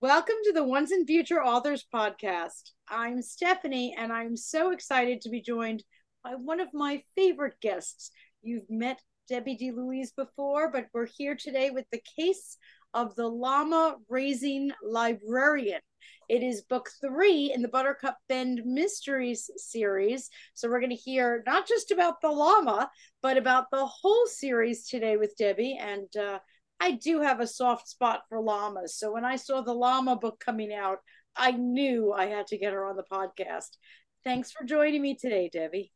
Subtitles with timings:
[0.00, 2.70] Welcome to the Once and Future Authors Podcast.
[2.88, 5.82] I'm Stephanie, and I'm so excited to be joined
[6.22, 8.12] by one of my favorite guests.
[8.40, 12.58] You've met Debbie De Louise before, but we're here today with the case
[12.94, 15.80] of the Llama Raising Librarian.
[16.28, 20.30] It is book three in the Buttercup Bend Mysteries series.
[20.54, 22.88] So we're going to hear not just about the llama,
[23.20, 25.76] but about the whole series today with Debbie.
[25.76, 26.38] And uh,
[26.80, 28.96] I do have a soft spot for llamas.
[28.96, 30.98] So when I saw the llama book coming out,
[31.36, 33.76] I knew I had to get her on the podcast.
[34.24, 35.92] Thanks for joining me today, Debbie.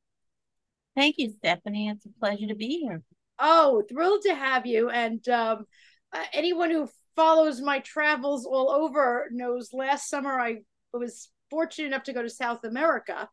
[0.96, 1.88] Thank you, Stephanie.
[1.88, 3.02] It's a pleasure to be here.
[3.38, 4.90] Oh, thrilled to have you.
[4.90, 5.66] And um,
[6.12, 10.58] uh, anyone who follows my travels all over knows last summer I
[10.92, 13.28] was fortunate enough to go to South America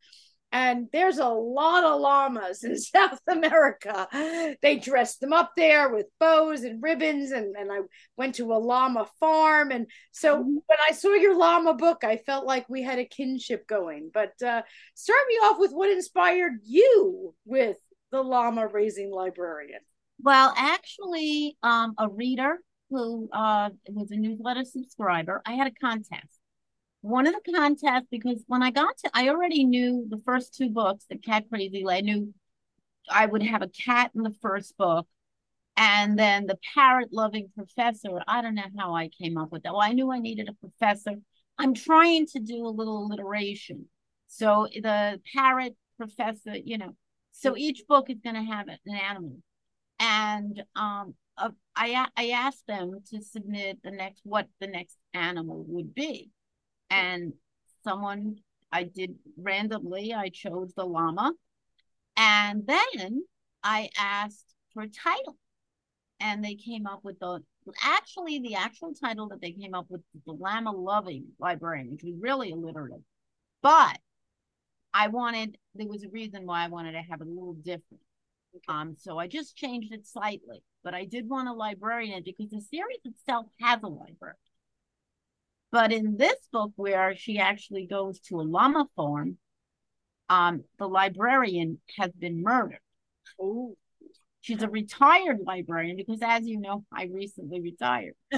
[0.52, 4.07] and there's a lot of llamas in South America.
[4.62, 7.80] They dressed them up there with bows and ribbons, and, and I
[8.17, 9.71] went to a llama farm.
[9.71, 10.54] And so mm-hmm.
[10.54, 14.09] when I saw your llama book, I felt like we had a kinship going.
[14.13, 14.63] But uh,
[14.96, 17.77] start me off with what inspired you with
[18.12, 19.81] the llama raising librarian.
[20.21, 22.57] Well, actually, um, a reader
[22.90, 26.38] who uh, was a newsletter subscriber, I had a contest
[27.02, 30.70] one of the contests because when I got to, I already knew the first two
[30.70, 31.86] books, The Cat Crazy.
[31.88, 32.34] I knew
[33.10, 35.08] I would have a cat in the first book,
[35.77, 38.10] and then the parrot loving professor.
[38.27, 39.72] I don't know how I came up with that.
[39.74, 41.16] Well, I knew I needed a professor.
[41.58, 43.88] I'm trying to do a little alliteration.
[44.27, 46.96] So the parrot professor, you know,
[47.32, 49.38] so each book is going to have an animal,
[50.00, 55.64] and um, uh, I I asked them to submit the next what the next animal
[55.70, 56.32] would be
[56.90, 57.34] and
[57.84, 58.37] someone
[58.71, 61.34] I did randomly, I chose the llama.
[62.18, 63.23] And then
[63.63, 65.38] I asked for a title.
[66.22, 67.41] And they came up with the
[67.81, 72.16] actually the actual title that they came up with the llama loving librarian, which was
[72.19, 73.01] really alliterative.
[73.62, 74.00] But
[74.94, 78.03] I wanted there was a reason why I wanted to have it a little different.
[78.56, 78.64] Okay.
[78.68, 82.62] Um, so I just changed it slightly, but I did want a librarian because the
[82.62, 84.35] series itself has a library.
[85.72, 89.38] But in this book, where she actually goes to a llama farm,
[90.30, 92.80] um, the librarian has been murdered.
[93.40, 93.75] Oh.
[94.41, 98.13] She's a retired librarian because, as you know, I recently retired.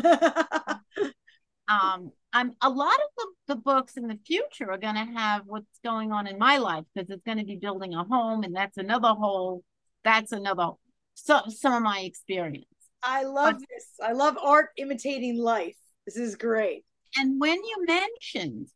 [1.68, 5.44] um, I'm a lot of the, the books in the future are going to have
[5.46, 8.56] what's going on in my life because it's going to be building a home, and
[8.56, 9.64] that's another whole.
[10.03, 10.72] That's another.
[11.14, 12.66] So some of my experience.
[13.03, 13.86] I love but, this.
[14.03, 15.78] I love art imitating life.
[16.06, 16.84] This is great.
[17.18, 18.68] And when you mentioned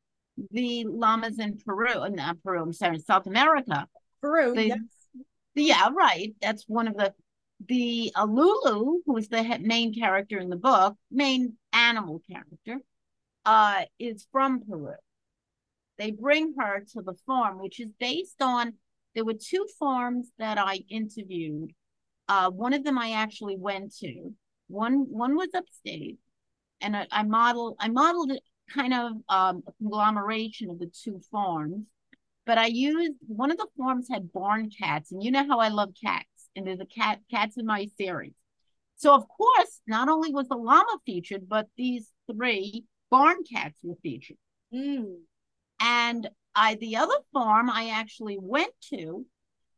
[0.51, 3.88] the llamas in Peru, not Peru, I'm sorry, South America.
[4.22, 4.79] Peru, the, yes.
[5.56, 6.35] Yeah, right.
[6.41, 7.13] That's one of the
[7.66, 12.81] the Alulu, who is the main character in the book, main animal character,
[13.45, 14.95] uh, is from Peru.
[15.97, 18.74] They bring her to the farm, which is based on
[19.13, 21.72] there were two farms that I interviewed.
[22.28, 24.34] Uh, one of them I actually went to.
[24.68, 26.18] One one was upstate,
[26.81, 28.44] and I, I modeled I modeled it
[28.74, 31.86] kind of um, a conglomeration of the two farms.
[32.46, 35.69] But I used one of the farms had barn cats, and you know how I
[35.69, 38.34] love cats, and there's a cat cats in my series.
[38.97, 43.96] So of course, not only was the llama featured, but these three barn cats were
[44.03, 44.38] featured.
[44.74, 45.18] Mm.
[45.80, 49.25] And I the other farm I actually went to,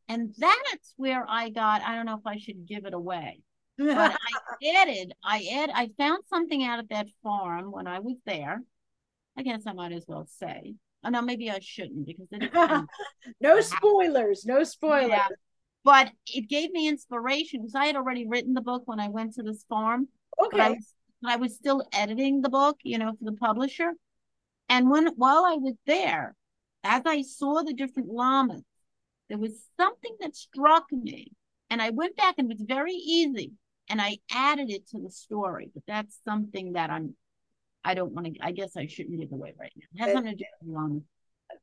[0.10, 1.82] and that's where I got.
[1.82, 3.42] I don't know if I should give it away
[3.78, 4.18] but
[4.62, 8.62] I added, I add, I found something out at that farm when I was there.
[9.38, 10.74] I guess I might as well say.
[11.04, 12.28] Oh no, maybe I shouldn't because
[13.42, 15.10] no spoilers, no spoilers.
[15.10, 15.28] Yeah.
[15.84, 19.36] But it gave me inspiration because I had already written the book when I went
[19.36, 20.08] to this farm.
[20.40, 20.58] Okay.
[20.58, 23.94] But I, was, but I was still editing the book, you know, for the publisher.
[24.70, 26.36] And when while I was there,
[26.84, 28.64] as I saw the different llamas,
[29.30, 31.32] there was something that struck me.
[31.70, 33.52] And I went back and it was very easy
[33.90, 35.70] and I added it to the story.
[35.74, 37.16] But that's something that I'm
[37.84, 40.06] I don't want to I guess I shouldn't give away right now.
[40.06, 41.00] It has nothing to do with llama.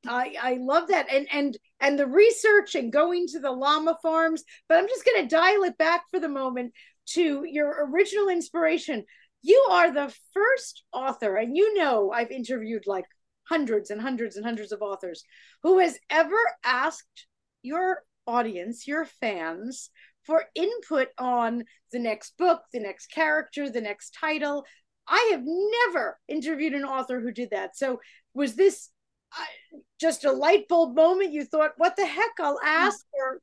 [0.07, 4.43] I, I love that and and and the research and going to the llama farms
[4.69, 6.73] but i'm just going to dial it back for the moment
[7.11, 9.05] to your original inspiration
[9.43, 13.05] you are the first author and you know i've interviewed like
[13.45, 15.23] hundreds and hundreds and hundreds of authors
[15.63, 17.27] who has ever asked
[17.63, 19.91] your audience your fans
[20.25, 24.65] for input on the next book, the next character, the next title.
[25.07, 27.77] I have never interviewed an author who did that.
[27.77, 28.01] So,
[28.33, 28.91] was this
[29.39, 31.33] uh, just a light bulb moment?
[31.33, 32.33] You thought, what the heck?
[32.41, 33.41] I'll ask, or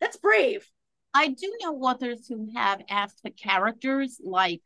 [0.00, 0.66] that's brave.
[1.14, 4.62] I do know authors who have asked for characters like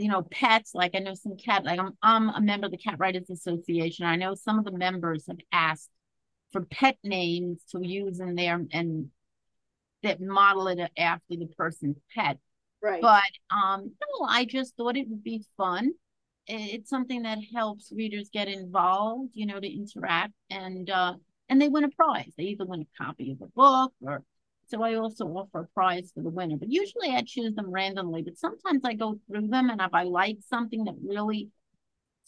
[0.00, 0.74] you know, pets.
[0.74, 4.06] Like I know some cat, like I'm, I'm a member of the Cat Writers Association.
[4.06, 5.90] I know some of the members have asked
[6.52, 9.10] for pet names to use in their and
[10.02, 12.38] that model it after the person's pet.
[12.82, 13.02] Right.
[13.02, 15.92] But um, no, I just thought it would be fun.
[16.46, 21.14] It's something that helps readers get involved, you know, to interact and uh
[21.48, 22.32] and they win a prize.
[22.36, 24.24] They either win a copy of the book or
[24.66, 26.56] so I also offer a prize for the winner.
[26.56, 28.22] But usually I choose them randomly.
[28.22, 31.48] But sometimes I go through them and if I like something that really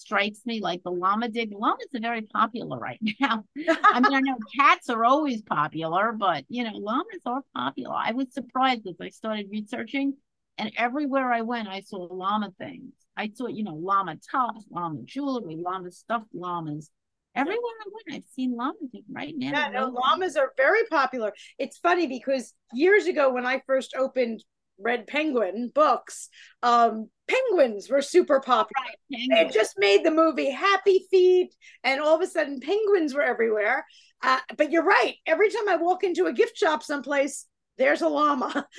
[0.03, 1.53] strikes me like the llama did.
[1.53, 3.45] Llamas are very popular right now.
[3.91, 7.95] I mean, I know cats are always popular, but you know, llamas are popular.
[7.95, 10.15] I was surprised as I started researching,
[10.59, 12.93] and everywhere I went, I saw llama things.
[13.17, 16.91] I saw, you know, llama tops, llama jewelry, llama stuffed llamas.
[17.35, 19.53] Everywhere I went, I've seen llamas right now.
[19.53, 21.33] Yeah, no, llamas are very popular.
[21.59, 24.45] It's funny because years ago when I first opened
[24.79, 26.29] Red Penguin books,
[26.63, 28.87] um, penguins were super popular.
[29.11, 31.55] Right, they just made the movie Happy Feet,
[31.85, 33.87] and all of a sudden penguins were everywhere.
[34.23, 35.15] Uh, but you're right.
[35.27, 37.47] Every time I walk into a gift shop someplace,
[37.79, 38.67] there's a llama.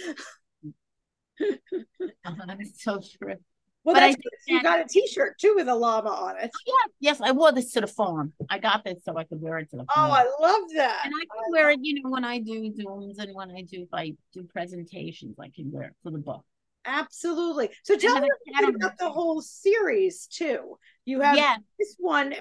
[1.42, 3.36] oh, that's so true.
[3.84, 4.16] Well, but that's
[4.48, 6.52] you got a T-shirt too with a llama on it.
[6.56, 8.32] Oh, yeah, yes, I wore this to the farm.
[8.50, 10.12] I got this so I could wear it to the oh, farm.
[10.12, 11.02] Oh, I love that.
[11.06, 13.62] And I can I wear it, you know, when I do zooms and when I
[13.62, 16.46] do if I do presentations, I can wear it for the book.
[16.86, 17.70] Absolutely.
[17.84, 20.78] So tell me about the whole series too.
[21.06, 21.58] You have yeah.
[21.78, 22.36] this one.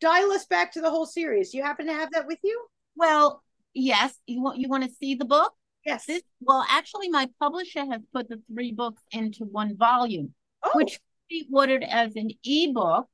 [0.00, 1.54] Dial us back to the whole series.
[1.54, 2.66] You happen to have that with you?
[2.96, 3.42] Well,
[3.72, 4.14] yes.
[4.26, 5.52] You want you want to see the book?
[5.86, 6.06] Yes.
[6.06, 10.34] This, well, actually, my publisher has put the three books into one volume
[10.64, 10.70] oh.
[10.74, 13.06] which could be ordered as an ebook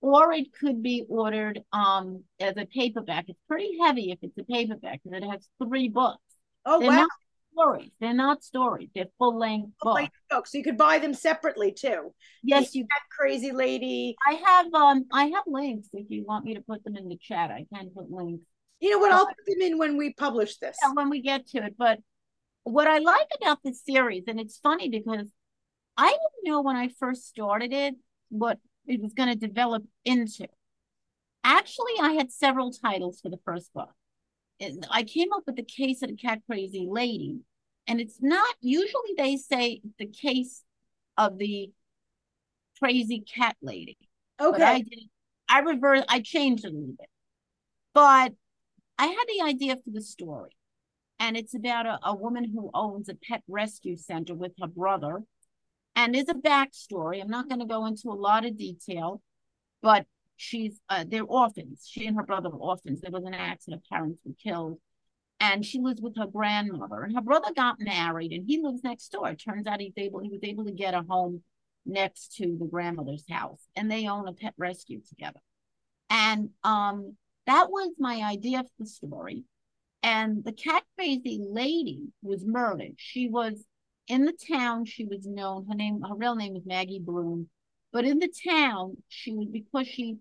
[0.00, 3.26] or it could be ordered um as a paperback.
[3.28, 6.22] It's pretty heavy if it's a paperback and it has three books.
[6.64, 7.06] Oh They're wow.
[7.52, 7.90] Stories.
[8.00, 8.90] They're not stories.
[8.94, 10.10] They're full length books.
[10.28, 10.52] books.
[10.52, 12.12] You could buy them separately too.
[12.42, 14.14] Yes, you that crazy lady.
[14.28, 17.16] I have um I have links if you want me to put them in the
[17.16, 17.50] chat.
[17.50, 18.44] I can put links.
[18.80, 19.10] You know what?
[19.10, 20.76] I'll put them in when we publish this.
[20.82, 21.76] Yeah, when we get to it.
[21.78, 21.98] But
[22.64, 25.26] what I like about this series, and it's funny because
[25.96, 27.94] I didn't know when I first started it
[28.28, 30.46] what it was going to develop into.
[31.44, 33.92] Actually, I had several titles for the first book.
[34.90, 37.40] I came up with the case of the cat crazy lady,
[37.86, 40.62] and it's not usually they say the case
[41.16, 41.70] of the
[42.78, 43.98] crazy cat lady.
[44.40, 44.58] Okay.
[44.58, 45.08] But I did
[45.48, 47.08] I reversed I changed it a little bit.
[47.94, 48.32] But
[48.98, 50.50] I had the idea for the story.
[51.18, 55.22] And it's about a, a woman who owns a pet rescue center with her brother
[55.96, 57.20] and there's a backstory.
[57.20, 59.22] I'm not going to go into a lot of detail,
[59.82, 60.06] but
[60.36, 61.88] she's uh, they're orphans.
[61.90, 63.00] She and her brother were orphans.
[63.00, 63.82] There was an accident.
[63.90, 64.78] Parents were killed,
[65.40, 67.02] and she lives with her grandmother.
[67.02, 69.30] And her brother got married, and he lives next door.
[69.30, 71.42] It turns out he's able he was able to get a home
[71.86, 75.40] next to the grandmother's house, and they own a pet rescue together.
[76.10, 77.16] And um,
[77.46, 79.44] that was my idea for the story.
[80.02, 82.94] And the cat crazy lady was murdered.
[82.96, 83.64] She was
[84.08, 87.48] in the town she was known her name her real name was maggie bloom
[87.92, 90.16] but in the town she was because she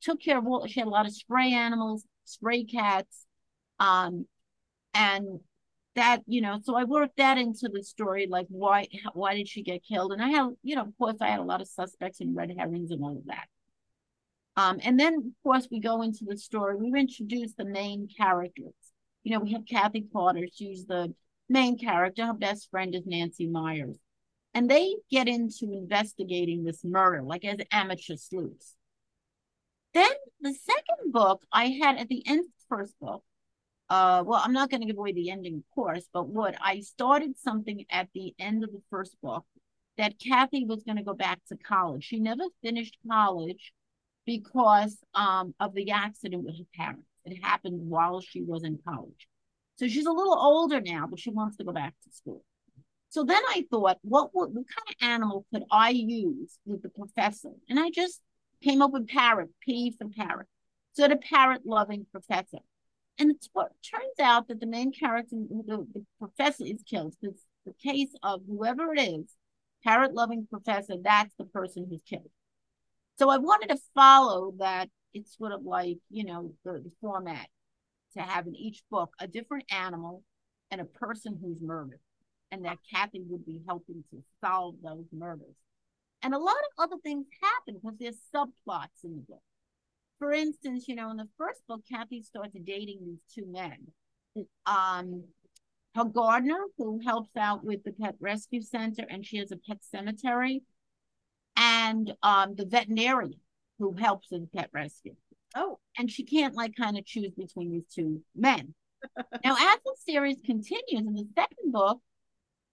[0.00, 3.26] took care of all she had a lot of spray animals spray cats
[3.80, 4.26] um
[4.94, 5.40] and
[5.98, 9.62] that you know so i worked that into the story like why why did she
[9.62, 10.12] get killed?
[10.12, 12.52] And i had you know of course i had a lot of suspects and red
[12.56, 13.48] herrings and all of that.
[14.56, 16.76] Um and then of course we go into the story.
[16.76, 18.74] We introduce the main characters.
[19.24, 21.12] You know we have kathy porter she's the
[21.48, 23.98] main character, her best friend is Nancy Myers.
[24.54, 28.74] And they get into investigating this murder, like as amateur sleuths.
[29.94, 33.22] Then the second book I had at the end of the first book,
[33.90, 36.80] uh, well, I'm not going to give away the ending, of course, but what I
[36.80, 39.44] started something at the end of the first book
[39.96, 42.04] that Kathy was going to go back to college.
[42.04, 43.72] She never finished college
[44.26, 47.06] because um, of the accident with her parents.
[47.24, 49.26] It happened while she was in college.
[49.78, 52.44] So she's a little older now, but she wants to go back to school.
[53.10, 56.88] So then I thought, what would, what kind of animal could I use with the
[56.88, 57.52] professor?
[57.68, 58.20] And I just
[58.62, 60.48] came up with parrot, P for parrot.
[60.92, 62.58] So the parrot loving professor.
[63.18, 67.38] And it's what turns out that the main character, the, the professor is killed because
[67.64, 69.34] the case of whoever it is,
[69.84, 72.30] parrot loving professor, that's the person who's killed.
[73.18, 74.88] So I wanted to follow that.
[75.14, 77.48] It's sort of like, you know, the, the format
[78.18, 80.22] to have in each book a different animal
[80.70, 82.00] and a person who's murdered,
[82.50, 85.56] and that Kathy would be helping to solve those murders.
[86.22, 89.42] And a lot of other things happen because there's subplots in the book.
[90.18, 93.88] For instance, you know, in the first book, Kathy starts dating these two men.
[94.66, 95.24] Um,
[95.94, 99.78] her gardener, who helps out with the pet rescue center, and she has a pet
[99.82, 100.62] cemetery.
[101.56, 103.40] and um, the veterinarian
[103.78, 105.14] who helps in pet rescue.
[105.60, 108.74] Oh, and she can't like kind of choose between these two men.
[109.44, 112.00] now, as the series continues in the second book,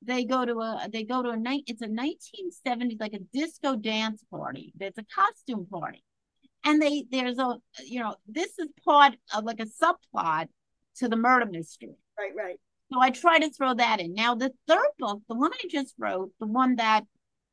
[0.03, 1.63] they go to a they go to a night.
[1.65, 4.71] It's a 1970s like a disco dance party.
[4.79, 6.03] It's a costume party,
[6.63, 10.47] and they there's a you know this is part of like a subplot
[10.97, 11.95] to the murder mystery.
[12.19, 12.59] Right, right.
[12.93, 14.13] So I try to throw that in.
[14.13, 17.05] Now the third book, the one I just wrote, the one that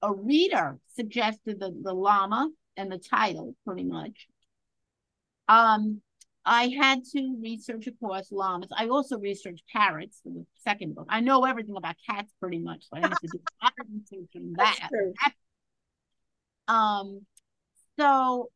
[0.03, 4.29] a reader suggested the, the llama and the title pretty much.
[5.53, 6.01] Um,
[6.47, 8.71] I had to research, of course, llamas.
[8.77, 11.07] I also researched parrots for the second book.
[11.11, 13.87] I know everything about cats pretty much, so I have to do a lot of
[13.93, 14.89] research on that.
[16.73, 17.27] Um,
[17.99, 18.49] so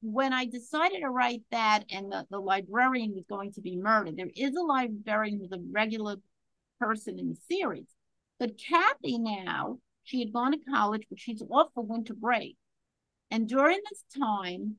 [0.00, 4.16] when I decided to write that and the, the librarian was going to be murdered,
[4.16, 6.16] there is a librarian who's a regular
[6.80, 7.86] person in the series.
[8.38, 12.56] But Kathy now, she had gone to college, but she's off for winter break.
[13.30, 14.76] And during this time,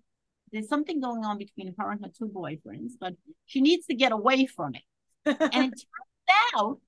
[0.51, 3.13] there's something going on between her and her two boyfriends, but
[3.45, 4.83] she needs to get away from it.
[5.25, 6.79] and it turns out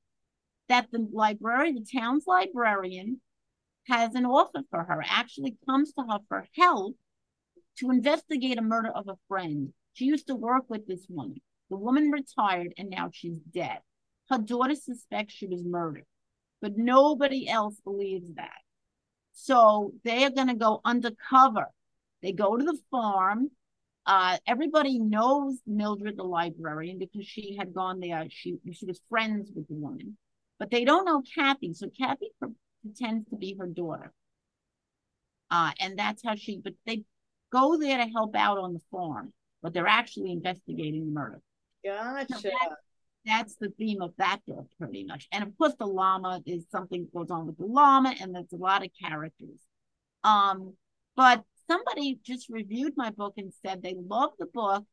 [0.69, 3.21] that the librarian, the town's librarian,
[3.87, 6.95] has an offer for her, actually comes to her for help
[7.77, 9.73] to investigate a murder of a friend.
[9.93, 11.41] She used to work with this woman.
[11.69, 13.79] The woman retired and now she's dead.
[14.29, 16.05] Her daughter suspects she was murdered,
[16.61, 18.61] but nobody else believes that.
[19.33, 21.67] So they are going to go undercover.
[22.23, 23.51] They go to the farm.
[24.05, 28.25] Uh, everybody knows Mildred, the librarian, because she had gone there.
[28.29, 30.17] She she was friends with the woman,
[30.57, 31.73] but they don't know Kathy.
[31.73, 32.31] So Kathy
[32.81, 34.11] pretends to be her daughter,
[35.51, 36.59] uh, and that's how she.
[36.63, 37.03] But they
[37.51, 41.41] go there to help out on the farm, but they're actually investigating the murder.
[41.85, 42.39] Gotcha.
[42.39, 42.75] So that,
[43.25, 45.27] that's the theme of that book, pretty much.
[45.31, 48.51] And of course, the llama is something that goes on with the llama, and there's
[48.51, 49.59] a lot of characters.
[50.25, 50.73] Um,
[51.15, 54.85] but somebody just reviewed my book and said they love the book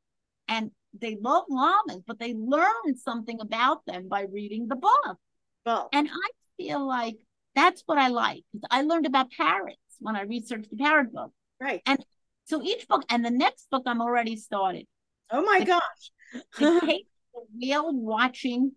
[0.49, 5.19] and they love llamas, but they learned something about them by reading the book.
[5.65, 7.17] Well, and I feel like
[7.55, 11.33] that's what I like I learned about parrots when I researched the parrot book.
[11.61, 11.83] Right.
[11.87, 12.05] And
[12.45, 14.87] so each book and the next book I'm already started.
[15.31, 16.43] Oh my the, gosh.
[16.59, 17.03] the
[17.55, 18.73] whale watching.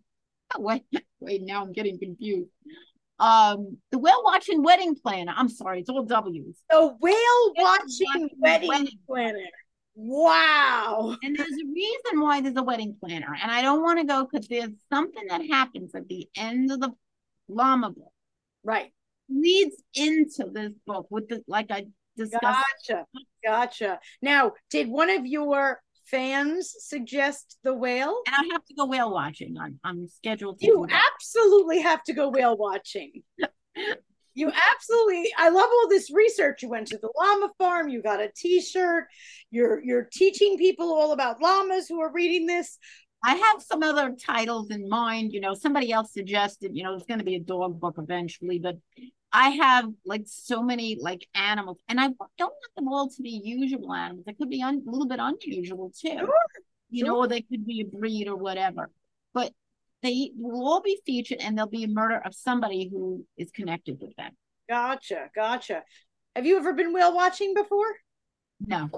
[0.56, 0.84] Oh, wait,
[1.20, 2.52] wait, now I'm getting confused.
[3.20, 5.34] Um, the whale watching wedding planner.
[5.36, 6.62] I'm sorry, it's all W's.
[6.70, 9.40] The whale watching wedding, wedding planner.
[9.96, 11.16] Wow.
[11.22, 13.36] And there's a reason why there's a wedding planner.
[13.42, 16.80] And I don't want to go because there's something that happens at the end of
[16.80, 16.92] the
[17.48, 18.12] llama book.
[18.64, 18.92] Right.
[19.30, 21.86] Leads into this book with the like I
[22.18, 22.42] discussed
[22.88, 23.06] Gotcha.
[23.44, 24.00] Gotcha.
[24.22, 28.22] Now, did one of your fans suggest the whale?
[28.28, 29.58] And I have to go whale watching.
[29.60, 30.66] I'm, I'm scheduled to.
[30.66, 33.24] You absolutely have to go whale watching.
[34.36, 36.64] you absolutely I love all this research.
[36.64, 39.06] You went to the llama farm, you got a t-shirt,
[39.52, 42.78] you're you're teaching people all about llamas who are reading this.
[43.26, 45.32] I have some other titles in mind.
[45.32, 48.60] You know, somebody else suggested, you know, there's going to be a dog book eventually,
[48.60, 48.76] but
[49.34, 53.42] I have like so many like animals, and I don't want them all to be
[53.44, 54.26] usual animals.
[54.26, 56.20] They could be un- a little bit unusual too.
[56.20, 56.36] Sure.
[56.92, 57.08] You sure.
[57.08, 58.92] know, they could be a breed or whatever.
[59.34, 59.52] But
[60.04, 63.98] they will all be featured, and there'll be a murder of somebody who is connected
[64.00, 64.34] with them.
[64.70, 65.82] Gotcha, gotcha.
[66.36, 67.92] Have you ever been whale watching before?
[68.60, 68.90] No.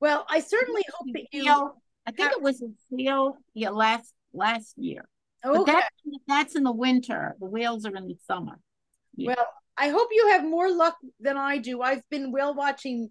[0.00, 1.72] Well, I certainly hope that you.
[2.06, 2.38] I think have...
[2.38, 3.36] it was a seal.
[3.52, 5.06] Yeah, last last year.
[5.44, 5.58] Okay.
[5.58, 5.88] But that's,
[6.26, 7.36] that's in the winter.
[7.40, 8.58] The whales are in the summer.
[9.14, 9.34] Yeah.
[9.36, 9.46] Well,
[9.78, 11.82] I hope you have more luck than I do.
[11.82, 13.10] I've been whale watching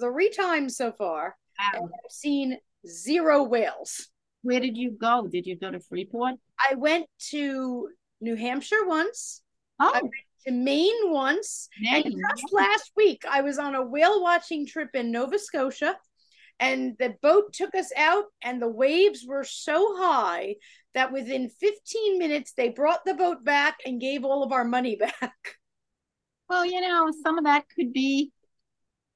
[0.00, 1.36] three times so far.
[1.58, 1.80] Wow.
[1.82, 4.08] And I've seen zero whales.
[4.42, 5.26] Where did you go?
[5.30, 6.36] Did you go to Freeport?
[6.58, 7.88] I went to
[8.20, 9.42] New Hampshire once.
[9.80, 9.90] Oh.
[9.92, 10.12] I went
[10.46, 11.68] to Maine once.
[11.80, 12.04] Maine.
[12.06, 15.96] And just last week, I was on a whale watching trip in Nova Scotia.
[16.58, 20.54] And the boat took us out, and the waves were so high
[20.94, 24.96] that within 15 minutes, they brought the boat back and gave all of our money
[25.20, 25.34] back.
[26.48, 28.32] Well, you know, some of that could be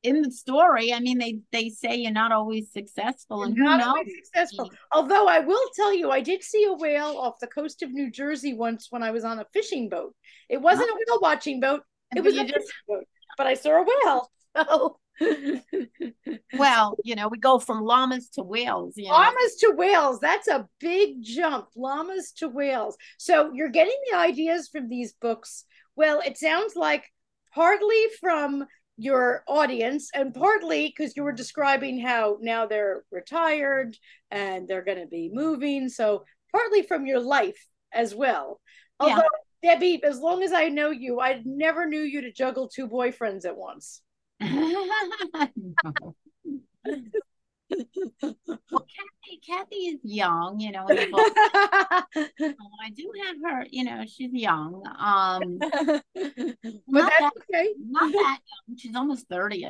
[0.02, 0.92] in the story.
[0.92, 4.04] I mean, they they say you're not always successful, and who knows?
[4.24, 4.70] Successful.
[4.70, 4.74] Mm.
[4.92, 8.10] Although I will tell you, I did see a whale off the coast of New
[8.10, 10.14] Jersey once when I was on a fishing boat.
[10.48, 10.94] It wasn't oh.
[10.94, 11.82] a whale watching boat;
[12.16, 12.54] it was a just...
[12.54, 13.04] fishing boat.
[13.36, 14.30] But I saw a whale.
[14.56, 14.98] So.
[16.58, 18.94] well, you know, we go from llamas to whales.
[18.96, 19.12] You know?
[19.12, 20.18] Llamas to whales.
[20.18, 21.68] That's a big jump.
[21.76, 22.96] Llamas to whales.
[23.18, 25.66] So you're getting the ideas from these books.
[25.94, 27.04] Well, it sounds like
[27.54, 28.64] partly from
[28.96, 33.96] your audience and partly because you were describing how now they're retired
[34.30, 38.60] and they're going to be moving so partly from your life as well
[38.98, 39.22] although
[39.62, 39.74] yeah.
[39.74, 43.46] debbie as long as i know you i never knew you to juggle two boyfriends
[43.46, 44.02] at once
[44.40, 46.14] no.
[48.22, 50.86] Well, Kathy, Kathy is young, you know.
[50.88, 50.98] In.
[51.14, 54.82] I do have her, you know, she's young.
[54.98, 57.74] Um, but that's that, okay.
[57.78, 58.76] Not that young.
[58.76, 59.66] She's almost thirty.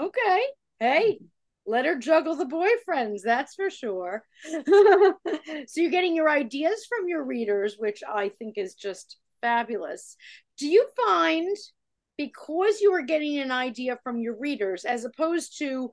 [0.00, 0.42] Okay.
[0.78, 1.18] Hey,
[1.66, 3.20] let her juggle the boyfriends.
[3.24, 4.24] That's for sure.
[4.44, 10.16] so you're getting your ideas from your readers, which I think is just fabulous.
[10.58, 11.56] Do you find
[12.16, 15.90] because you are getting an idea from your readers as opposed to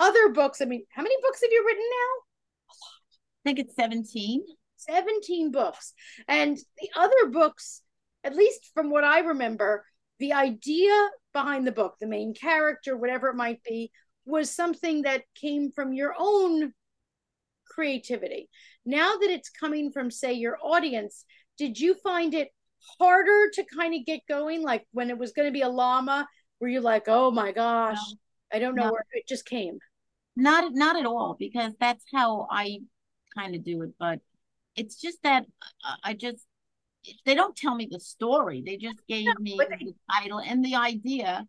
[0.00, 0.60] other books.
[0.60, 2.74] I mean, how many books have you written now?
[2.74, 4.42] I think it's 17.
[4.76, 5.92] 17 books.
[6.26, 7.82] And the other books,
[8.24, 9.84] at least from what I remember,
[10.18, 10.92] the idea
[11.32, 13.90] behind the book, the main character, whatever it might be,
[14.26, 16.72] was something that came from your own
[17.70, 18.48] creativity.
[18.84, 21.24] Now that it's coming from, say, your audience,
[21.56, 22.48] did you find it
[22.98, 24.62] harder to kind of get going?
[24.62, 26.26] Like when it was going to be a llama,
[26.60, 28.92] were you like, oh my gosh, no, I don't know no.
[28.92, 29.78] where it just came?
[30.40, 32.80] Not not at all, because that's how I
[33.36, 33.90] kind of do it.
[33.98, 34.20] But
[34.76, 35.46] it's just that
[36.04, 36.44] I just
[37.24, 38.62] they don't tell me the story.
[38.64, 41.46] They just gave me the title and the idea.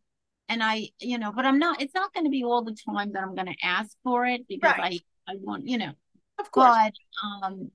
[0.49, 3.13] And I, you know, but I'm not, it's not going to be all the time
[3.13, 5.01] that I'm going to ask for it because right.
[5.27, 5.93] I, I want, you know,
[6.39, 6.75] of course.
[6.75, 6.93] But
[7.23, 7.71] um,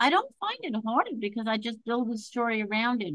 [0.00, 3.14] I don't find it hard because I just build a story around it.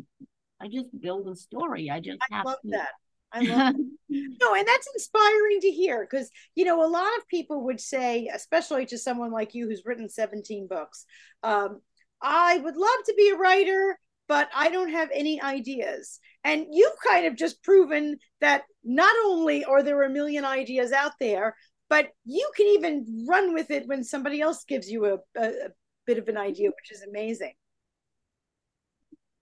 [0.62, 1.90] I just build a story.
[1.90, 2.72] I just I have love to.
[2.72, 2.90] that.
[3.32, 3.76] I love
[4.10, 8.30] no, and that's inspiring to hear because you know a lot of people would say,
[8.34, 11.06] especially to someone like you who's written 17 books,
[11.44, 11.82] um,
[12.22, 16.20] I would love to be a writer, but I don't have any ideas.
[16.44, 21.14] And you've kind of just proven that not only are there a million ideas out
[21.20, 21.56] there,
[21.90, 25.70] but you can even run with it when somebody else gives you a, a, a
[26.06, 27.54] bit of an idea, which is amazing.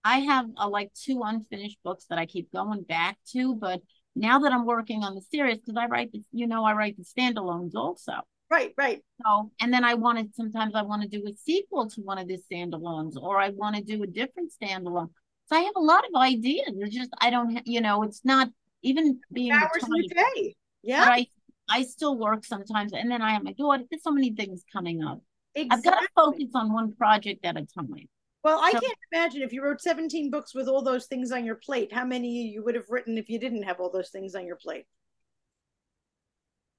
[0.08, 3.82] I have uh, like two unfinished books that I keep going back to, but
[4.16, 6.96] now that I'm working on the series, because I write the, you know, I write
[6.96, 8.14] the standalones also.
[8.50, 9.00] Right, right.
[9.22, 12.26] So, and then I wanted sometimes I want to do a sequel to one of
[12.26, 15.10] the standalones, or I want to do a different standalone.
[15.44, 16.72] So I have a lot of ideas.
[16.78, 18.48] It's just I don't, you know, it's not
[18.82, 20.56] even being hours in the day.
[20.82, 21.04] Yeah.
[21.04, 21.26] I
[21.68, 23.82] I still work sometimes, and then I have my daughter.
[23.90, 25.20] There's so many things coming up.
[25.54, 25.76] Exactly.
[25.76, 28.08] I've got to focus on one project at a time.
[28.44, 31.56] Well, I can't imagine if you wrote 17 books with all those things on your
[31.56, 34.46] plate, how many you would have written if you didn't have all those things on
[34.46, 34.86] your plate.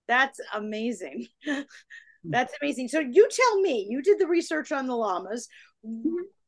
[0.07, 1.27] That's amazing.
[2.23, 2.87] That's amazing.
[2.87, 5.47] So you tell me, you did the research on the llamas.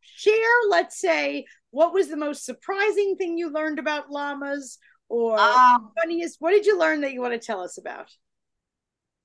[0.01, 0.33] Share,
[0.69, 4.77] let's say, what was the most surprising thing you learned about llamas
[5.09, 8.09] or um, funniest what did you learn that you want to tell us about?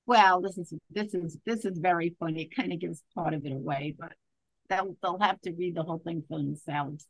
[0.05, 2.43] Well, this is this is this is very funny.
[2.43, 4.13] It kind of gives part of it away, but
[4.69, 7.07] they'll they'll have to read the whole thing for themselves.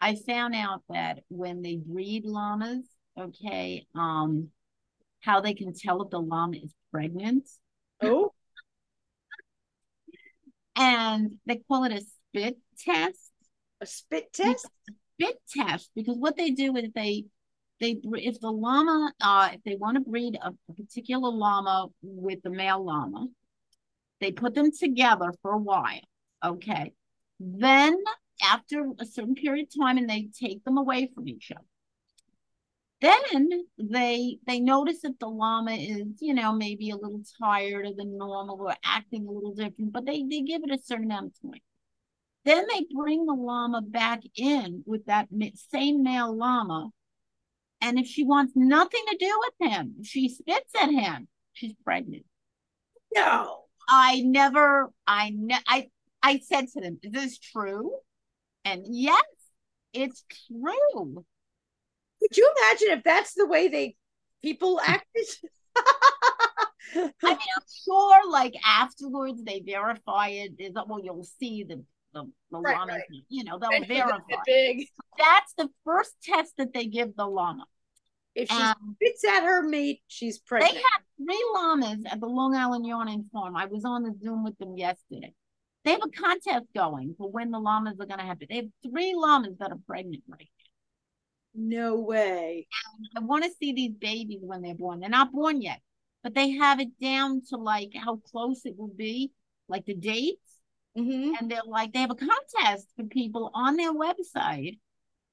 [0.00, 2.86] I found out that when they breed llamas,
[3.18, 4.48] okay, um,
[5.20, 7.48] how they can tell if the llama is pregnant.
[8.02, 8.32] Oh.
[10.74, 13.30] and they call it a spit test.
[13.82, 14.66] A spit test?
[14.88, 17.24] A spit test, because what they do is they
[17.78, 22.42] they if the llama uh if they want to breed a, a particular llama with
[22.42, 23.26] the male llama,
[24.20, 26.00] they put them together for a while
[26.44, 26.92] Okay.
[27.38, 27.96] Then
[28.42, 31.64] after a certain period of time and they take them away from each other.
[33.00, 33.48] Then
[33.78, 38.04] they they notice that the llama is, you know, maybe a little tired of the
[38.04, 41.50] normal or acting a little different, but they, they give it a certain amount of
[41.50, 41.60] time.
[42.44, 45.28] Then they bring the llama back in with that
[45.70, 46.90] same male llama.
[47.80, 52.26] And if she wants nothing to do with him, she spits at him, she's pregnant.
[53.14, 53.64] No.
[53.88, 55.88] I never, I ne- I
[56.22, 57.92] I said to them, Is this true?
[58.64, 59.22] And yes,
[59.92, 61.24] it's true.
[62.20, 63.96] Could you imagine if that's the way they
[64.42, 65.26] people acted?
[66.94, 67.38] I mean, I'm
[67.84, 70.52] sure like afterwards they verify it.
[70.58, 73.02] Is well, you'll see the the, the right, llama, right.
[73.28, 74.18] you know, they'll verify.
[74.44, 74.86] Big.
[75.16, 77.64] That's the first test that they give the llama.
[78.34, 80.74] If she um, spits at her mate, she's pregnant.
[80.74, 83.56] They have three llamas at the Long Island Yawning Farm.
[83.56, 85.34] I was on the Zoom with them yesterday.
[85.84, 88.48] They have a contest going for when the llamas are going to have it.
[88.48, 90.48] They have three llamas that are pregnant right
[91.54, 91.62] now.
[91.62, 92.66] No way.
[92.98, 95.00] And I want to see these babies when they're born.
[95.00, 95.80] They're not born yet,
[96.22, 99.32] but they have it down to like how close it will be,
[99.68, 100.38] like the dates.
[100.98, 101.34] Mm-hmm.
[101.38, 104.78] And they're like, they have a contest for people on their website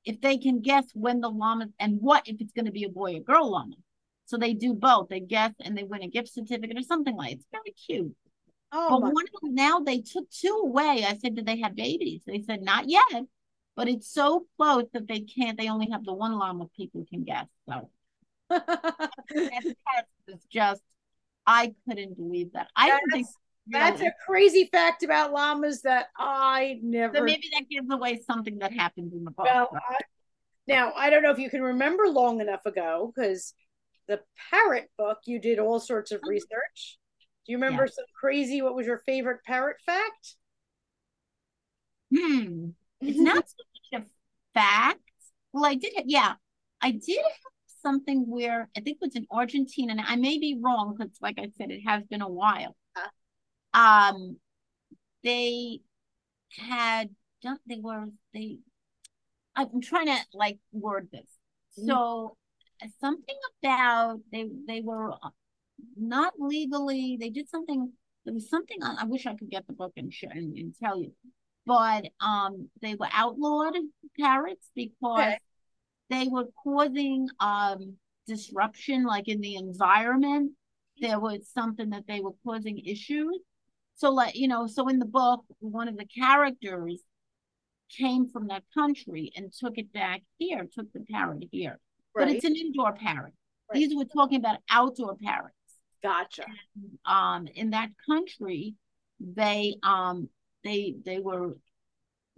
[0.05, 2.89] if they can guess when the llama and what if it's going to be a
[2.89, 3.75] boy or girl llama.
[4.25, 5.09] So they do both.
[5.09, 7.31] They guess and they win a gift certificate or something like.
[7.31, 7.35] It.
[7.35, 8.15] It's very cute.
[8.71, 11.05] Oh, but one of them now they took two away.
[11.07, 12.23] I said, Did they have babies?
[12.25, 13.25] They said, Not yet.
[13.75, 17.23] But it's so close that they can't, they only have the one llama people can
[17.23, 17.45] guess.
[17.69, 17.89] So
[19.29, 20.81] it's just
[21.45, 22.67] I couldn't believe that.
[22.75, 23.27] I that's, think
[23.67, 27.17] that's a crazy fact about llamas that I never.
[27.17, 29.45] So maybe that gives away something that happened in the book.
[29.45, 29.97] Well, I,
[30.67, 33.53] now I don't know if you can remember long enough ago because
[34.07, 36.31] the parrot book you did all sorts of mm-hmm.
[36.31, 36.97] research.
[37.47, 37.93] Do you remember yeah.
[37.93, 38.61] some crazy?
[38.61, 40.35] What was your favorite parrot fact?
[42.13, 42.69] Hmm.
[42.99, 43.55] It's not so
[43.93, 44.99] much a fact.
[45.53, 45.93] Well, I did.
[45.95, 46.33] Have, yeah,
[46.81, 50.59] I did have something where I think it was in Argentina, and I may be
[50.61, 52.75] wrong because, like I said, it has been a while.
[53.73, 54.37] Uh, um,
[55.23, 55.79] they
[56.51, 57.09] had
[57.41, 57.59] done.
[57.65, 58.59] They were they.
[59.55, 61.29] I'm trying to like word this.
[61.79, 61.87] Mm-hmm.
[61.87, 62.35] So
[62.99, 65.13] something about they they were
[65.95, 67.17] not legally.
[67.19, 67.91] They did something.
[68.25, 68.81] There was something.
[68.83, 68.97] on.
[68.97, 71.13] I wish I could get the book and, show, and, and tell you
[71.67, 73.75] but um, they were outlawed
[74.17, 75.37] parrots because okay.
[76.09, 80.53] they were causing um, disruption, like in the environment.
[80.99, 83.37] There was something that they were causing issues.
[83.95, 87.03] So, like you know, so in the book, one of the characters
[87.95, 91.79] came from that country and took it back here, took the parrot here.
[92.15, 92.27] Right.
[92.27, 93.33] But it's an indoor parrot.
[93.69, 93.79] Right.
[93.79, 95.56] These were talking about outdoor parrots.
[96.03, 96.45] Gotcha.
[96.45, 98.75] And, um, in that country,
[99.19, 100.29] they um
[100.63, 101.57] they they were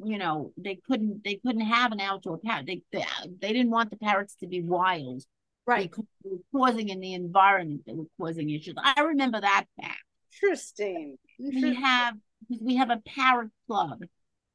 [0.04, 3.06] you know they couldn't they couldn't have an outdoor parrot they, they
[3.42, 5.24] they didn't want the parrots to be wild
[5.66, 5.90] right.
[5.90, 8.76] because they were causing in the environment they were causing issues.
[8.82, 9.98] I remember that fact.
[10.42, 11.70] Interesting, interesting.
[11.70, 12.16] we have
[12.62, 14.00] we have a parrot club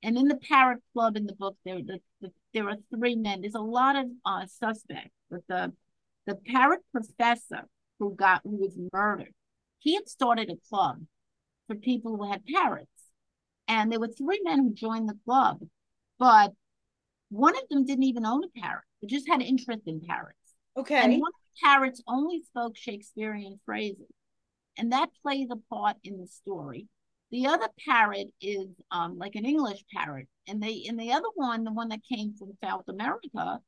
[0.02, 3.42] and in the parrot club in the book there the, the, there are three men.
[3.42, 5.72] There's a lot of uh, suspects but the
[6.26, 9.32] the parrot professor who got who was murdered
[9.78, 11.00] he had started a club
[11.66, 12.88] for people who had parrots
[13.68, 15.60] and there were three men who joined the club,
[16.18, 16.52] but
[17.30, 18.84] one of them didn't even own a parrot.
[19.00, 20.38] He just had interest in parrots.
[20.76, 20.96] Okay.
[20.96, 24.10] And one of the parrots only spoke Shakespearean phrases.
[24.76, 26.88] And that plays a part in the story.
[27.30, 30.28] The other parrot is um, like an English parrot.
[30.46, 33.60] And they and the other one, the one that came from South America,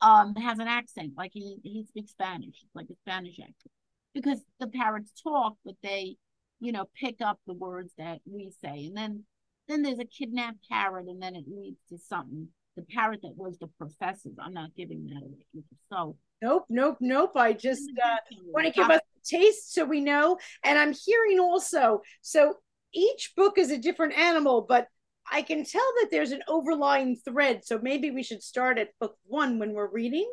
[0.00, 3.72] um, has an accent, like he, he speaks Spanish, like a Spanish accent.
[4.14, 6.16] Because the parrots talk, but they,
[6.58, 8.86] you know, pick up the words that we say.
[8.86, 9.24] And then
[9.68, 12.48] then there's a kidnapped parrot, and then it leads to something.
[12.76, 14.34] The parrot that was the professor's.
[14.40, 15.64] I'm not giving that away.
[15.92, 17.32] So nope, nope, nope.
[17.36, 20.38] I just uh, want to give us a taste so we know.
[20.64, 22.02] And I'm hearing also.
[22.20, 22.54] So
[22.92, 24.88] each book is a different animal, but
[25.30, 27.64] I can tell that there's an overlying thread.
[27.64, 30.30] So maybe we should start at book one when we're reading.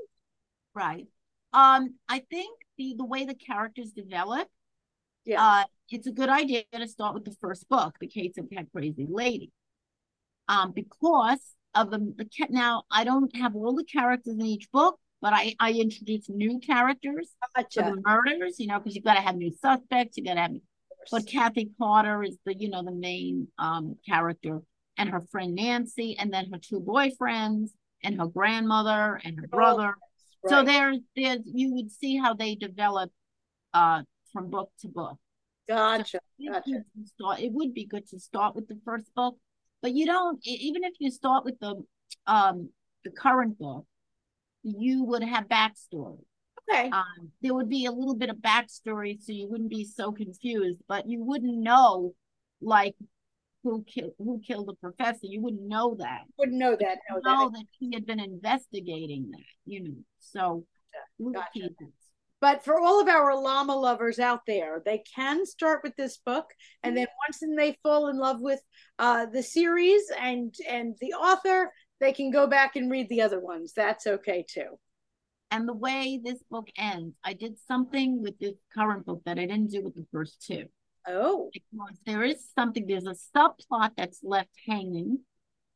[0.73, 1.07] Right.
[1.53, 4.47] Um, I think the the way the characters develop
[5.27, 5.43] yeah.
[5.43, 8.67] Uh, it's a good idea to start with the first book, The Case of Cat
[8.73, 9.51] Crazy Lady.
[10.47, 11.41] Um, because
[11.75, 15.53] of the, the now I don't have all the characters in each book, but I,
[15.59, 17.83] I introduce new characters gotcha.
[17.83, 20.41] for the murders, you know, because you've got to have new suspects, you've got to
[20.41, 20.51] have.
[21.11, 24.61] But Kathy Carter is the you know the main um, character,
[24.97, 27.69] and her friend Nancy, and then her two boyfriends,
[28.03, 29.83] and her grandmother, and her oh, brother.
[30.43, 30.49] right.
[30.49, 33.11] So there's there's you would see how they develop
[33.73, 35.17] uh, from book to book.
[35.67, 36.19] Gotcha.
[36.39, 36.83] So gotcha.
[37.05, 39.37] Start, it would be good to start with the first book,
[39.81, 40.39] but you don't.
[40.45, 41.83] Even if you start with the
[42.25, 42.69] um
[43.03, 43.85] the current book,
[44.63, 46.19] you would have backstory.
[46.69, 46.89] Okay.
[46.89, 50.79] Um, there would be a little bit of backstory, so you wouldn't be so confused,
[50.87, 52.13] but you wouldn't know
[52.61, 52.95] like
[53.69, 55.19] who killed who killed the professor.
[55.23, 56.21] You wouldn't know that.
[56.37, 56.99] Wouldn't know that.
[57.09, 57.59] Know, know that.
[57.59, 59.39] that he had been investigating that.
[59.65, 60.65] You know, so
[61.33, 61.69] gotcha.
[62.39, 66.45] But for all of our llama lovers out there, they can start with this book,
[66.83, 68.61] and then once they fall in love with
[68.99, 73.39] uh, the series and and the author, they can go back and read the other
[73.39, 73.73] ones.
[73.75, 74.77] That's okay too.
[75.49, 79.45] And the way this book ends, I did something with this current book that I
[79.45, 80.65] didn't do with the first two.
[81.07, 82.85] Oh, because there is something.
[82.85, 85.19] There's a subplot that's left hanging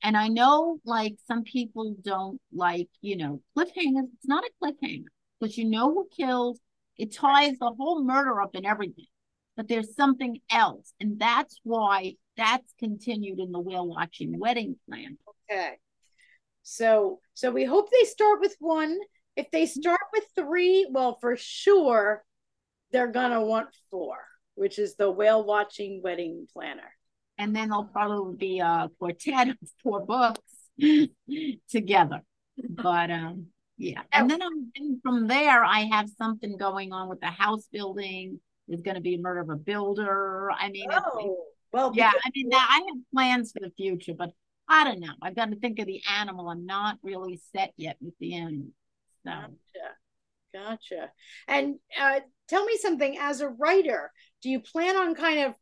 [0.04, 4.10] and I know like some people don't like, you know, cliffhangers.
[4.14, 5.06] It's not a cliffhanger
[5.40, 6.58] because you know who killed.
[6.98, 9.06] It ties the whole murder up and everything.
[9.56, 10.94] But there's something else.
[11.00, 15.18] And that's why that's continued in the whale watching wedding plan.
[15.52, 15.74] Okay.
[16.64, 18.98] So so we hope they start with one.
[19.36, 19.82] If they mm-hmm.
[19.82, 22.24] start with three, well, for sure
[22.92, 24.18] they're gonna want four,
[24.56, 26.96] which is the whale watching wedding planner.
[27.38, 30.42] And then there'll probably be a quartet of four books
[31.70, 32.22] together.
[32.70, 33.48] But um
[33.82, 34.04] yeah.
[34.12, 38.40] And then I'm, from there, I have something going on with the house building.
[38.68, 40.52] There's going to be a murder of a builder.
[40.52, 42.12] I mean, oh, well, yeah.
[42.24, 44.30] I mean, I have plans for the future, but
[44.68, 45.14] I don't know.
[45.24, 46.48] I've got to think of the animal.
[46.48, 48.68] I'm not really set yet with the animal.
[49.26, 49.32] So.
[49.32, 49.50] Gotcha.
[50.54, 51.12] Gotcha.
[51.48, 54.12] And uh, tell me something as a writer,
[54.42, 55.56] do you plan on kind of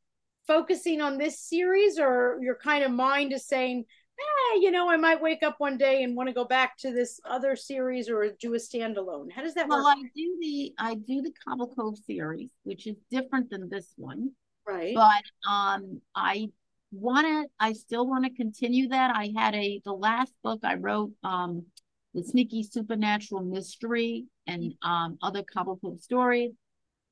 [0.48, 3.86] focusing on this series or your kind of mind is saying,
[4.20, 6.92] eh, you know, I might wake up one day and want to go back to
[6.92, 9.32] this other series or do a standalone.
[9.32, 9.98] How does that well, work?
[9.98, 14.32] I do the I do the Cobble Cove series, which is different than this one.
[14.68, 14.96] Right.
[14.96, 16.50] But um I
[16.92, 19.16] wanna I still want to continue that.
[19.16, 21.66] I had a the last book I wrote, um,
[22.14, 26.54] the sneaky supernatural mystery and um other Cobble Cove stories.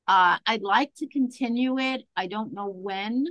[0.08, 2.04] Uh I'd like to continue it.
[2.16, 3.26] I don't know when.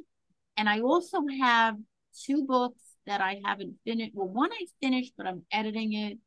[0.57, 1.77] And I also have
[2.25, 4.13] two books that I haven't finished.
[4.15, 6.19] Well, one I finished, but I'm editing it,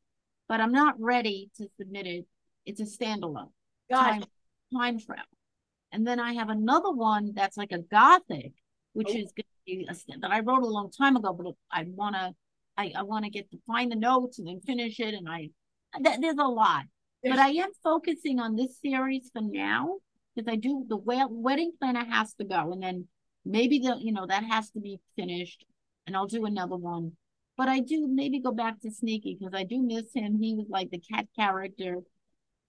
[0.47, 2.25] but I'm not ready to submit it.
[2.65, 3.51] It's a standalone
[3.91, 4.23] time,
[4.73, 5.23] time travel.
[5.91, 8.53] And then I have another one that's like a gothic,
[8.93, 9.17] which oh.
[9.17, 9.33] is
[9.67, 12.33] a, that I wrote a long time ago, but I want to,
[12.77, 15.13] I, I want to get to find the notes and then finish it.
[15.13, 15.49] And I,
[16.03, 16.83] th- there's a lot,
[17.23, 17.35] there's...
[17.35, 19.95] but I am focusing on this series for now
[20.39, 23.07] because I do the wedding planner has to go, and then
[23.45, 25.65] maybe the you know that has to be finished
[26.09, 27.11] and I'll do another one.
[27.55, 30.39] But I do maybe go back to Sneaky because I do miss him.
[30.41, 31.97] He was like the cat character.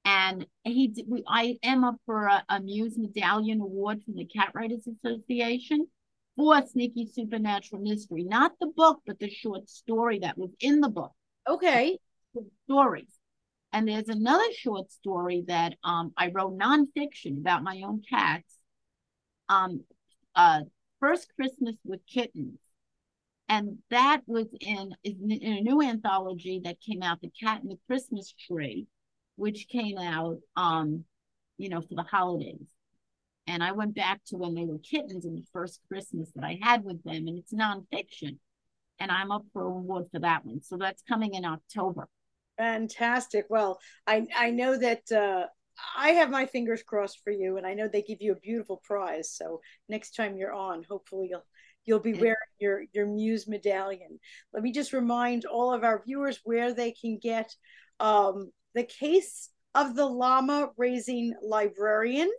[0.04, 4.26] And he did, we, I am up for a, a Muse Medallion Award from the
[4.26, 5.86] Cat Writers Association
[6.36, 8.24] for Sneaky Supernatural Mystery.
[8.24, 11.12] Not the book, but the short story that was in the book.
[11.48, 11.98] Okay.
[12.64, 13.19] Stories.
[13.72, 18.58] And there's another short story that um, I wrote nonfiction about my own cats.
[19.48, 19.84] Um,
[20.34, 20.62] uh,
[20.98, 22.58] First Christmas with Kittens
[23.50, 27.80] and that was in, in a new anthology that came out, The Cat and the
[27.88, 28.86] Christmas Tree,
[29.34, 31.04] which came out, um,
[31.58, 32.68] you know, for the holidays.
[33.48, 36.60] And I went back to when they were kittens and the first Christmas that I
[36.62, 38.38] had with them, and it's nonfiction.
[39.00, 40.62] And I'm up for a award for that one.
[40.62, 42.08] So that's coming in October.
[42.60, 43.46] Fantastic.
[43.48, 45.46] Well, I I know that uh,
[45.96, 48.82] I have my fingers crossed for you, and I know they give you a beautiful
[48.84, 49.32] prize.
[49.32, 51.46] So next time you're on, hopefully you'll
[51.86, 54.20] you'll be wearing your your muse medallion
[54.52, 57.54] let me just remind all of our viewers where they can get
[58.00, 62.30] um, the case of the llama raising librarian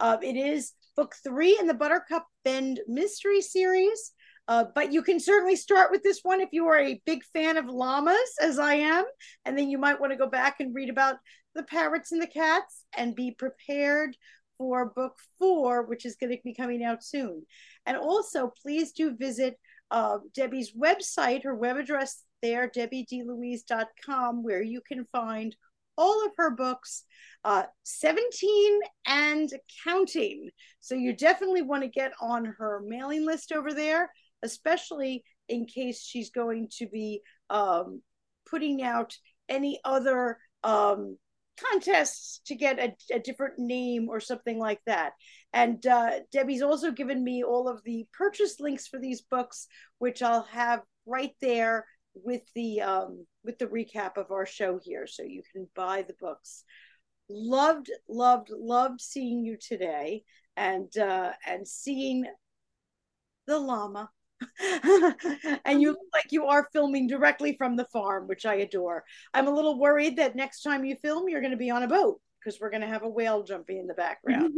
[0.00, 4.12] uh, it is book three in the buttercup bend mystery series
[4.48, 7.56] uh, but you can certainly start with this one if you are a big fan
[7.56, 9.04] of llamas as i am
[9.44, 11.16] and then you might want to go back and read about
[11.54, 14.16] the parrots and the cats and be prepared
[14.58, 17.46] for book four, which is going to be coming out soon.
[17.86, 19.58] And also, please do visit
[19.90, 25.56] uh, Debbie's website, her web address there, debbiedelouise.com, where you can find
[25.96, 27.04] all of her books,
[27.44, 29.50] uh, 17 and
[29.84, 30.50] counting.
[30.80, 34.10] So you definitely want to get on her mailing list over there,
[34.42, 38.02] especially in case she's going to be um,
[38.48, 39.16] putting out
[39.48, 41.16] any other um,
[41.58, 45.12] contests to get a, a, different name or something like that.
[45.52, 49.66] And uh, Debbie's also given me all of the purchase links for these books,
[49.98, 55.06] which I'll have right there with the um, with the recap of our show here,
[55.06, 56.64] so you can buy the books.
[57.30, 60.24] Loved, loved, loved seeing you today,
[60.56, 62.24] and uh, and seeing
[63.46, 64.10] the llama
[65.64, 69.04] and you look like you are filming directly from the farm, which I adore.
[69.34, 71.88] I'm a little worried that next time you film, you're going to be on a
[71.88, 74.54] boat because we're going to have a whale jumping in the background.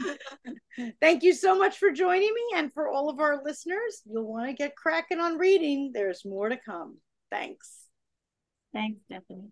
[1.00, 2.58] thank you so much for joining me.
[2.58, 5.92] And for all of our listeners, you'll want to get cracking on reading.
[5.92, 6.96] There's more to come.
[7.30, 7.84] Thanks.
[8.72, 9.50] Thanks, Stephanie.